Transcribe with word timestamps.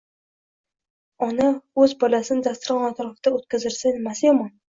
ona 1.25 1.49
o‘z 1.83 1.93
bolasini 2.03 2.45
dasturxon 2.49 2.87
atrofida 2.89 3.35
o'tirgizsa 3.39 3.93
nimasi 3.99 4.27
yomon? 4.31 4.51